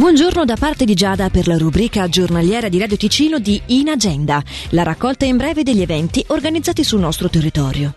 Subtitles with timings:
[0.00, 4.42] Buongiorno da parte di Giada per la rubrica giornaliera di Radio Ticino di In Agenda,
[4.70, 7.92] la raccolta in breve degli eventi organizzati sul nostro territorio.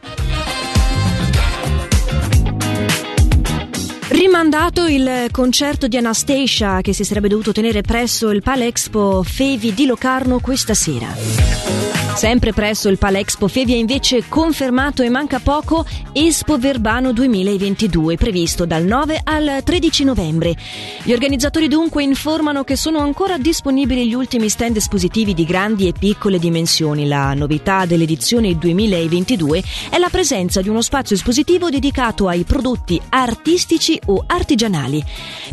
[4.09, 9.85] Rimandato il concerto di Anastasia che si sarebbe dovuto tenere presso il Palexpo Fevi di
[9.85, 11.92] Locarno questa sera.
[12.15, 18.65] Sempre presso il Palexpo Fevi è invece confermato e manca poco Espo Verbano 2022, previsto
[18.65, 20.55] dal 9 al 13 novembre.
[21.01, 25.93] Gli organizzatori dunque informano che sono ancora disponibili gli ultimi stand espositivi di grandi e
[25.97, 27.07] piccole dimensioni.
[27.07, 33.99] La novità dell'edizione 2022 è la presenza di uno spazio espositivo dedicato ai prodotti artistici
[34.05, 35.03] o artigianali.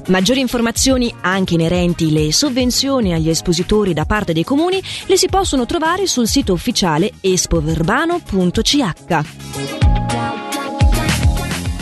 [0.09, 5.65] Maggiori informazioni, anche inerenti le sovvenzioni agli espositori da parte dei comuni, le si possono
[5.67, 8.79] trovare sul sito sito ufficiale espoverbano.ch.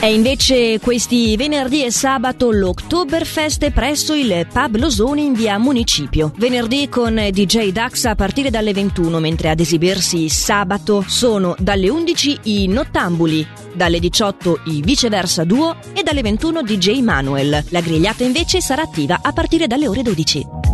[0.00, 6.32] È invece questi venerdì e sabato l'Oktoberfest presso il Pub Losoni in via Municipio.
[6.36, 12.38] Venerdì con DJ Dax a partire dalle 21, mentre ad esibirsi sabato sono dalle 11
[12.44, 13.44] i Nottambuli,
[13.74, 17.64] dalle 18 i Viceversa Duo e dalle 21 DJ Manuel.
[17.70, 20.67] La grigliata invece sarà attiva a partire dalle ore 12.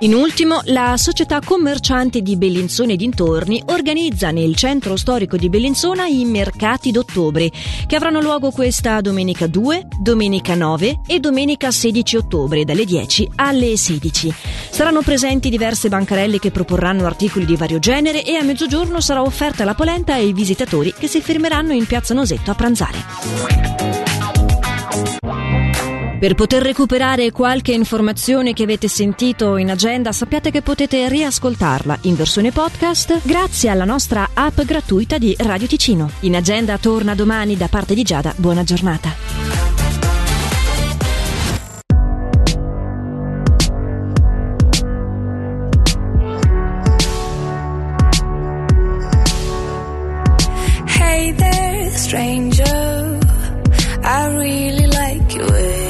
[0.00, 6.06] In ultimo, la società commercianti di Bellinzone e dintorni organizza nel centro storico di Bellinzona
[6.06, 7.50] i mercati d'ottobre,
[7.86, 13.76] che avranno luogo questa domenica 2, domenica 9 e domenica 16 ottobre dalle 10 alle
[13.76, 14.34] 16.
[14.70, 19.64] Saranno presenti diverse bancarelle che proporranno articoli di vario genere e a mezzogiorno sarà offerta
[19.64, 23.83] la polenta ai visitatori che si fermeranno in piazza Nosetto a pranzare.
[26.18, 32.14] Per poter recuperare qualche informazione che avete sentito in agenda, sappiate che potete riascoltarla in
[32.14, 36.10] versione podcast grazie alla nostra app gratuita di Radio Ticino.
[36.20, 38.32] In agenda torna domani da parte di Giada.
[38.36, 39.62] Buona giornata.
[51.96, 53.20] stranger.
[54.02, 55.83] I really like you.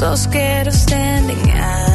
[0.00, 1.89] So scared of standing out.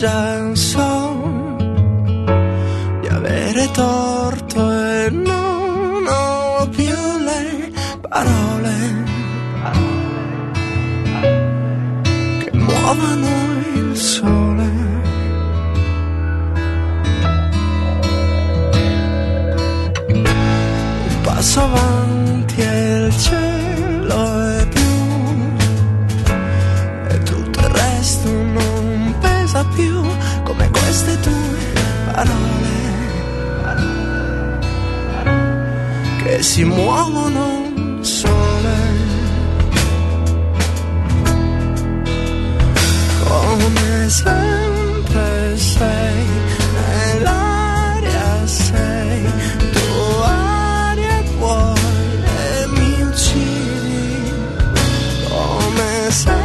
[0.00, 0.08] So,
[3.02, 7.70] di avere torto e non ho più le
[8.08, 9.04] parole,
[12.38, 13.28] che muovano
[13.74, 14.70] il sole.
[20.06, 21.89] Un passo avanti
[36.42, 38.78] si muovono sole.
[43.24, 46.26] Come sempre sei
[46.74, 49.22] nell'aria sei,
[49.72, 51.78] tu aria e vuoi
[52.24, 54.32] e mi uccidi
[55.28, 56.39] come sei.